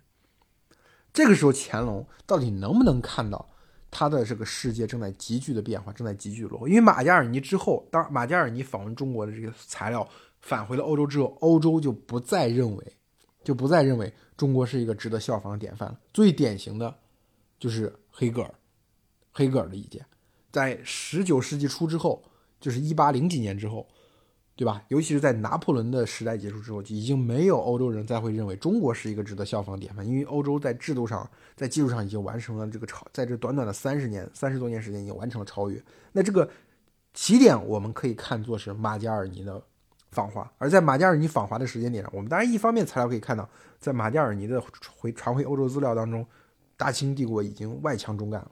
[1.20, 3.46] 这个时候，乾隆到底能不能看到
[3.92, 6.66] 他的这个世界正在急剧的变化，正在急剧落后？
[6.66, 10.08] 因为马加尔尼之后，当马加尔尼访问中国的这个材料
[10.40, 12.94] 返回了欧洲之后，欧洲就不再认为，
[13.44, 16.00] 就不再认为中国是一个值得效仿的典范了。
[16.14, 16.96] 最典型的，
[17.60, 18.54] 就是黑格尔，
[19.34, 20.06] 黑格尔的意见，
[20.54, 22.24] 在十九世纪初之后，
[22.62, 23.86] 就是一八零几年之后。
[24.60, 24.84] 对吧？
[24.90, 35.82] 尤其是在拿破仑的时代结束之后，已经没有欧洲人再会认为中国是一个值得效仿典范，因为欧洲在制度上、在技术上已经完成了这个超，在这短短的三十年、三十多年时间已经完成了超越。
[36.12, 36.50] 那这个
[37.14, 39.64] 起点我们可以看作是马加尔尼的
[40.12, 44.62] 访华，而在马加尔尼访华的时间点上，我们当然一方面材料可以看到，在马加尔尼的
[44.98, 46.28] 回传回欧洲资料当中，
[46.76, 48.52] 大清帝国已经外强中干了，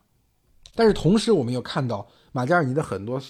[0.73, 3.21] 但是同时我们又看到马加尔尼的很多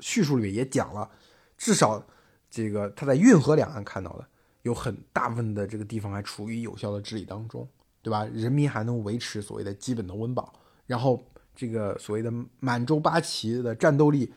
[0.00, 1.08] 叙述里面也讲了，
[1.56, 2.04] 至少。
[2.50, 4.26] 这个他在运河两岸看到的，
[4.62, 7.68] 有很大部分的这个地方还处于有效的治理当中，
[8.02, 8.24] 对吧？
[8.26, 10.52] 人民还能维持所谓的基本的温饱，
[10.86, 14.32] 然后这个所谓的满洲八旗的战斗力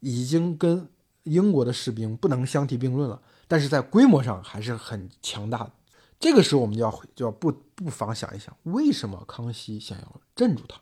[0.00, 0.88] 已经跟
[1.24, 5.72] 英国的士兵不能相提并论了，但是在规模上还是很强大的。
[6.18, 10.80] 这个时候我们就要就要不不妨想一想，为什么康熙想要镇住他？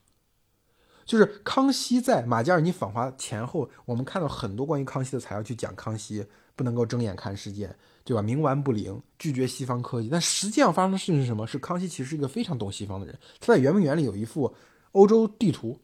[1.11, 7.69] 就是康熙在马加尔尼访华前后，我们看到很多关于康熙的材料去讲康熙不能够睁眼看世界，
[8.05, 8.23] 对吧？
[8.23, 10.09] 冥顽不灵，拒绝西方科技。
[10.09, 11.45] 但实际上发生的事情是什么？
[11.49, 13.19] 是康熙其实是一个非常懂西方的人。
[13.41, 14.55] 他在圆明园里有一幅
[14.93, 15.81] 欧洲地图，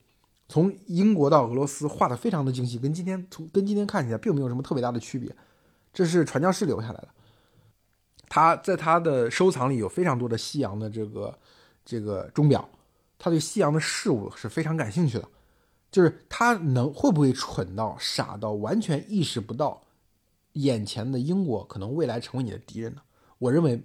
[0.48, 5.34] 从英国到俄罗斯画的非常的精细，跟今天从跟今天看起来并没有什么特别大的区别。
[5.92, 7.08] 这是传教士留下来的。
[8.28, 11.36] 他在他的收藏里有非常多的西洋的这个
[11.84, 12.68] 这个钟表。
[13.18, 15.28] 他对西洋的事物是非常感兴趣的，
[15.90, 19.82] 就是他能会不会蠢到傻到完全意识不到
[20.52, 23.00] 眼前的英国可能未来成为你的敌人呢？
[23.38, 23.82] 我认为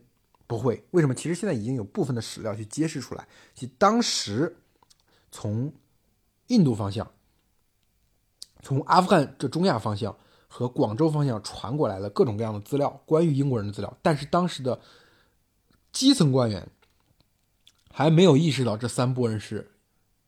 [0.47, 0.85] 不会。
[0.91, 1.15] 为什么？
[1.15, 4.57] 其实现在已经有部分的史料去揭示出来，即当时
[5.31, 5.71] 从
[6.47, 7.09] 印度方向、
[8.61, 10.13] 从阿富汗这中亚方向
[10.47, 14.79] 和广州方向传过来了各种各样的资料，关于英国人的资料，但是当时的
[15.93, 16.67] 基层官员。
[17.93, 19.71] 还没有意识到这三拨人是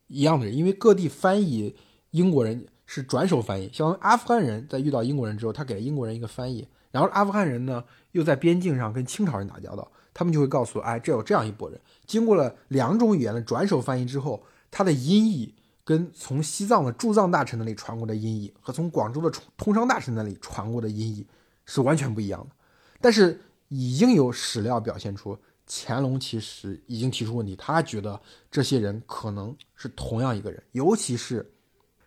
[0.07, 1.75] 一样的人，因为各地翻译
[2.11, 21.25] 英国人是转手翻译，像阿富汗人在遇到英国人之后，他给了英国人一个翻译，然后阿富汗人呢又在边境上跟清朝人打交道，他们就会告诉，哎，这有这样一拨人，经过了两种语言的转手翻译之后，他的音译跟从西藏的驻藏大臣那里传过的音译和从广州的通商大臣那里传过的音译
[21.65, 22.55] 是完全不一样的，
[23.01, 25.37] 但是已经有史料表现出。
[25.65, 28.19] 乾隆其实已经提出问题，他觉得
[28.51, 31.49] 这些人可能是同样一个人，尤其是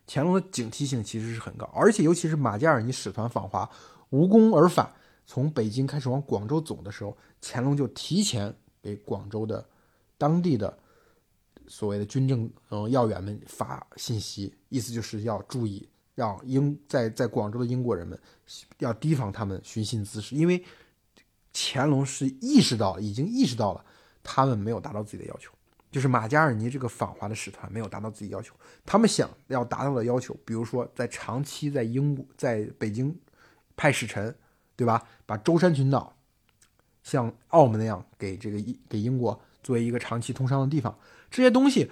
[0.07, 3.69] 乾隆的警惕性其实是很高，而且尤其是马加尔尼使团访华
[4.11, 4.93] 无功而返，
[5.25, 9.67] 从北京开始往广州走的时候，乾隆就提前给广州的
[10.19, 10.79] 当地的
[11.67, 18.21] 所谓的军政嗯要员们发信息，意思就是要注意，让英在在广州的英国人们
[18.79, 20.63] 要提防他们寻衅滋事，因为。
[21.59, 23.83] 乾隆是意识到，已经意识到了，
[24.23, 25.51] 他们没有达到自己的要求，
[25.91, 28.55] 就是马加尔尼这个访华的使团没有达到自己要求。
[28.85, 33.19] 他们想要达到的要求，比如说在长期在英国、在北京
[33.75, 34.37] 派使臣，
[34.77, 35.03] 对吧？
[35.25, 36.15] 把舟山群岛
[37.03, 38.59] 像澳门那样给这个
[38.91, 40.99] 给英国作为一个长期通商的地方，
[41.31, 41.91] 这些东西，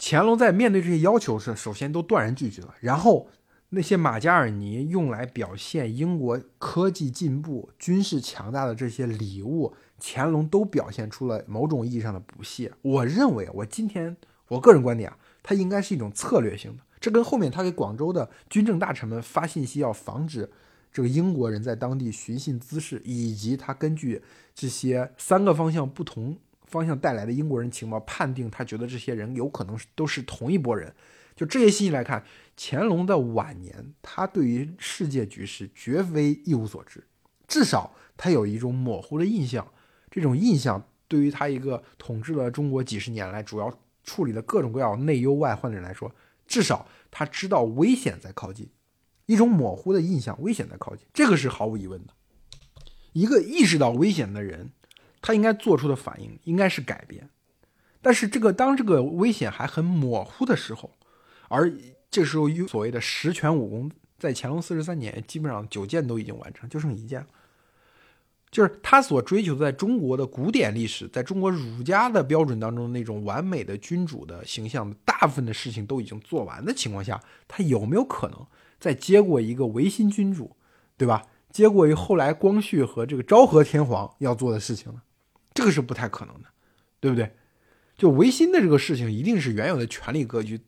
[0.00, 3.28] 乾隆在面对这些要求时，首先都断然拒绝了，然后。
[3.74, 12.72] 那些马加尔尼用来表现英国科技进步、军事强大的这些礼物，乾隆都表现出了某种意义上的不屑。
[12.82, 14.16] 我认为，我今天
[14.46, 16.82] 我个人观点啊，它应该是一种策略性的。
[17.00, 20.48] 这跟后面他给广州的军政大臣们发信息，要防止
[20.92, 24.22] 这个英国人在当地寻衅滋事，以及他根据
[24.54, 30.94] 这些三个方向不同方向带来的英国人情报，判定他觉得这些人有可能都是同一拨人。
[31.36, 32.24] 就这些信息来看，
[32.56, 37.04] 乾隆的晚年，他对于世界局势绝非一无所知，
[37.48, 39.66] 至少他有一种模糊的印象。
[40.10, 46.14] 这种印象对于他一个统治了中国几十年来，主要处理了各种各样内忧外患的人来说，
[46.46, 48.68] 至少他知道危险在靠近。
[49.26, 52.12] 一种模糊的印象，危险在靠近，这个是毫无疑问的。
[53.12, 54.70] 一个意识到危险的人，
[55.20, 57.30] 他应该做出的反应应该是改变。
[58.02, 60.90] 但是这个当这个危险还很模糊的时候，
[61.48, 61.72] 而
[62.10, 67.26] 这时候有所谓的十全武功，在乾隆四十三年，基本上九件都已经完成，就剩一件了。
[68.50, 78.46] 就是他所追求在中国的古典历史，在中国儒家的标准当中那种完美的君主的形象，大部分的事情都已经做完的情况下，他有没有可能
[78.78, 80.56] 再接过一个维新君主，
[80.96, 81.26] 对吧？
[81.50, 85.02] 接过于后来光绪和这个昭和天皇要做的事情呢，
[85.52, 86.48] 这个是不太可能的，
[87.00, 87.32] 对不对？
[87.96, 90.60] 就维新的这个事情，一定是原有的权力格局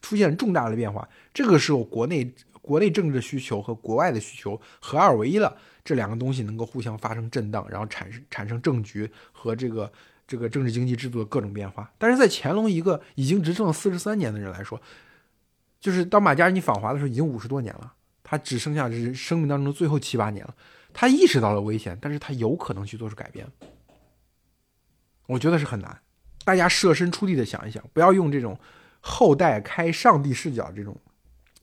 [0.00, 1.06] 出现重大的变化。
[1.34, 2.32] 这个时候，国内
[2.62, 9.92] 国内政治需求和国外的需求合二为一了，这两个东西能够互相发生震荡，然后产生产生政局和这个
[10.26, 11.92] 这个政治经济制度的各种变化。
[11.98, 14.80] 但是在乾隆一个已经执政了四十三年的人来说，
[15.80, 17.94] 就是当马加尼访华的时候，已经五十多年了。
[18.22, 20.54] 他只剩下是生命当中的最后七八年了，
[20.92, 23.46] 他意识到了危险，但是他有可能去做出改变。
[25.26, 25.98] 我觉得是很难。
[26.48, 28.58] 大家设身处地的想一想，不要用这种
[29.00, 30.96] 后代开上帝视角这种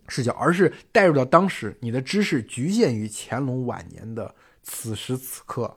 [0.08, 5.76] 视角，而是带入到当时，你的知识局限于乾隆晚年的此时此刻，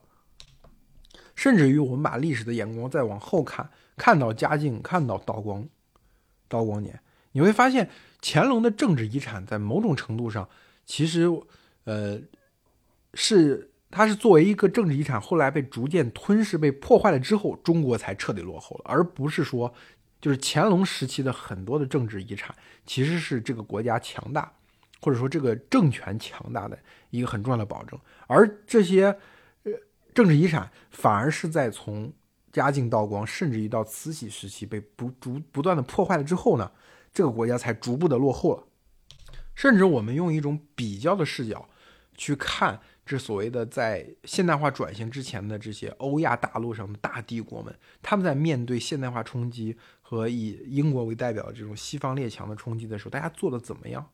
[1.34, 5.66] 甚至于我们把历史的眼光再往后看，看到嘉靖，看到道光，
[6.46, 7.00] 道光年，
[7.32, 7.88] 你会发现
[8.20, 10.46] 乾隆的政治遗产在某种程度上。
[10.84, 11.24] 其实，
[11.84, 12.20] 呃，
[13.14, 19.72] 是它是作为一个政治遗产，后来被逐渐吞噬、被破坏了之后，中国才彻底落后了，而不是说，
[20.20, 24.52] 就是乾隆时期的很多的政治遗产，其实是这个国家强大，
[25.00, 26.78] 或者说这个政权强大的
[27.10, 27.98] 一个很重要的保证。
[28.26, 29.06] 而这些
[29.62, 29.72] 呃
[30.14, 32.12] 政治遗产，反而是在从
[32.52, 36.70] 嘉靖、道光，甚至于到慈禧时期被不逐不断的破坏了之后呢，
[37.12, 38.64] 这个国家才逐步的落后了。
[39.54, 41.68] 甚至我们用一种比较的视角
[42.14, 54.10] 去看这所谓的在现代化转型之前的这些欧亚大陆上的大帝国们，他们在面对现代化冲击和以英国为代表的这种西方列强的冲击的时候，大家做的怎么样？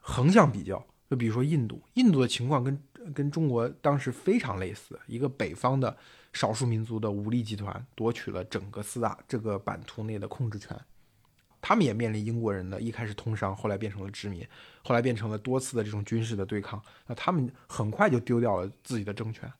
[0.00, 2.80] 横向比较，就比如说印度，印度的情况跟
[3.12, 5.96] 跟中国当时非常类似，一个北方的
[6.32, 10.80] 少数民族的武力集团夺取了整个四大这个版图内的控制权。
[11.62, 14.46] 他们也面临英国人的一开始通商，后来变成了殖民，
[14.82, 16.82] 后来变成了多次的这种军事的对抗。
[17.06, 19.50] 那他们很快就丢掉了自己的政权。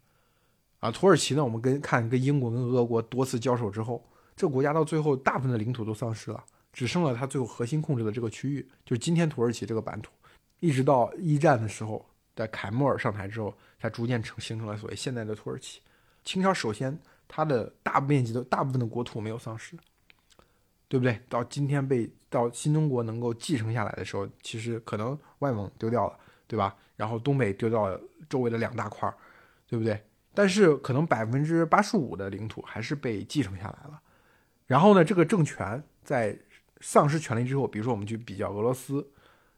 [0.81, 1.45] 啊，土耳其呢？
[1.45, 10.13] 我们跟看跟英国跟俄国多次交手之后，这个国家到最后大部分的领土都丧失了，只剩了它最后核心控制的这个区域，就是今天土耳其这个版图。
[10.59, 15.81] 一直到一战的时候，在凯末尔上台之后，才逐渐成形成了所谓现在的土耳其。
[16.25, 16.99] 清朝首先
[17.29, 19.77] 它的大面积的大部分的国土没有丧失。
[20.93, 21.19] 对不对？
[21.27, 26.77] 到今天被到新中国能够继承下来的时候，其实可能外蒙丢掉了，对吧？
[26.97, 29.17] 然后东北丢掉了周围的两大块儿，
[29.67, 29.99] 对不对？
[30.35, 33.99] 但是可能百分之八十五的领土还是被继承下来了。
[34.67, 36.39] 然后呢，这个政权在
[36.83, 39.11] 丧失权力之后，比如说我们去比较俄罗斯，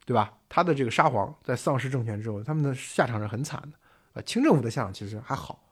[0.05, 0.37] 对吧？
[0.47, 3.77] 他的这个沙皇在丧失政权之后，他们的下场是很惨的。
[4.13, 5.67] 呃，清政府的下场其实还好。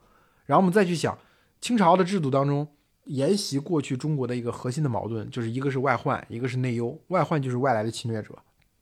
[0.46, 1.18] 然后我们再去想
[1.62, 2.68] 清朝的制度当中。
[3.06, 6.98] 沿袭过去中国的一个核心的矛盾，就是一个是外患，一个是内忧。
[7.08, 8.38] 外患就是外来的侵略者，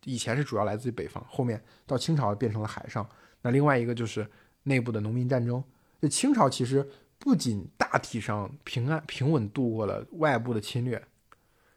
[0.05, 3.07] 以前是主要来自于北方，后面到清朝变成了海上。
[3.41, 4.29] 那另外一个就是
[4.63, 5.63] 内部的农民战争。
[6.01, 6.87] 就清朝其实
[7.19, 11.01] 不仅大体上平安平稳度过了外部的侵略，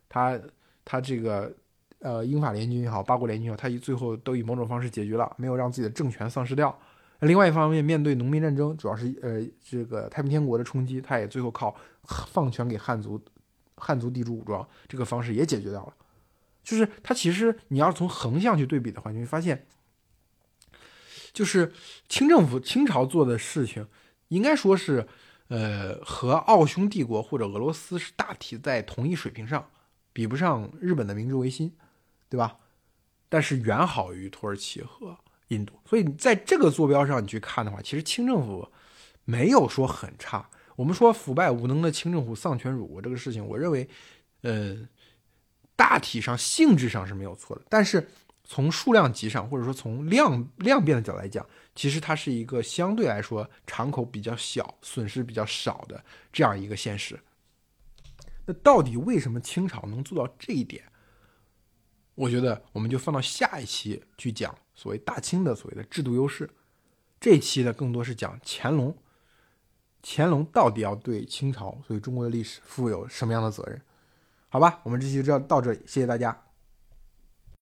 [0.09, 0.41] 他
[0.85, 1.55] 他这个
[1.99, 6.79] 呃英法联军也好，八国联军也好，他最后都以某种方式解决了，没有让自己的政权丧失掉。
[7.21, 11.75] 另外一方面，面对农民战争，主要是呃这个太平天国的冲击，他也最后靠。
[12.07, 13.19] 放权给汉族，
[13.77, 15.95] 汉族地主武装这个方式也解决掉了。
[16.63, 19.67] 就是他其实你要从横向去对比的话，你会发现，
[21.33, 21.73] 就是
[22.11, 23.89] 清政府清朝做的事情，
[24.29, 25.09] 应该说是
[25.49, 29.71] 呃和奥匈帝国或者俄罗斯是大体在同一水平上，
[30.13, 31.75] 比不上日本的明治维新，
[32.29, 32.59] 对吧？
[33.31, 35.17] 但是远好于土耳其和
[35.49, 35.79] 印度。
[35.85, 38.69] 所以在这个坐标上你去看的话，其实清政府
[39.25, 40.49] 没有说很差。
[40.77, 43.89] 我们说腐败无能的清政府丧权辱国这个事情，我认为，
[44.43, 44.77] 呃，
[45.77, 48.09] 大体上性质上是没有错的，但是
[48.43, 57.19] 从数量级上，或者说从量量变的角度来讲，其实它是一个相对来说敞口比较小、损失比较少的这样一个现实。
[58.45, 60.85] 那到底为什么清朝能做到这一点？
[62.15, 66.51] 我觉得我们就放到下一期去讲所谓大清的所谓的制度优势。
[67.21, 68.97] 这期呢，更多是讲乾隆，
[70.03, 73.81] 乾隆到底要对清朝、所以中国的历史负有什么样的责任？
[74.49, 76.45] 好吧，我们这期就到这里，谢谢大家。